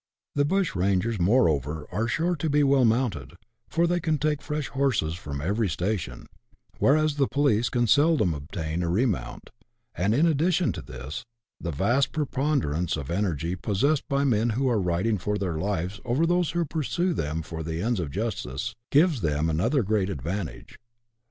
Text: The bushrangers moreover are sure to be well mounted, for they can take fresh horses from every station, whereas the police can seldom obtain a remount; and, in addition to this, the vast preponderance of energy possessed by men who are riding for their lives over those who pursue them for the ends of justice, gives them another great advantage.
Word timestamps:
The 0.33 0.45
bushrangers 0.45 1.19
moreover 1.21 1.85
are 1.91 2.07
sure 2.07 2.35
to 2.35 2.49
be 2.49 2.63
well 2.63 2.85
mounted, 2.85 3.33
for 3.69 3.85
they 3.85 3.99
can 3.99 4.17
take 4.17 4.41
fresh 4.41 4.67
horses 4.69 5.13
from 5.13 5.39
every 5.39 5.69
station, 5.69 6.25
whereas 6.79 7.17
the 7.17 7.27
police 7.27 7.69
can 7.69 7.85
seldom 7.85 8.33
obtain 8.33 8.81
a 8.81 8.89
remount; 8.89 9.51
and, 9.93 10.15
in 10.15 10.25
addition 10.25 10.71
to 10.71 10.81
this, 10.81 11.23
the 11.59 11.69
vast 11.69 12.11
preponderance 12.13 12.97
of 12.97 13.11
energy 13.11 13.55
possessed 13.55 14.07
by 14.09 14.23
men 14.23 14.49
who 14.57 14.67
are 14.69 14.81
riding 14.81 15.19
for 15.19 15.37
their 15.37 15.59
lives 15.59 15.99
over 16.03 16.25
those 16.25 16.49
who 16.49 16.65
pursue 16.65 17.13
them 17.13 17.43
for 17.43 17.61
the 17.61 17.79
ends 17.83 17.99
of 17.99 18.09
justice, 18.09 18.73
gives 18.89 19.21
them 19.21 19.51
another 19.51 19.83
great 19.83 20.09
advantage. 20.09 20.77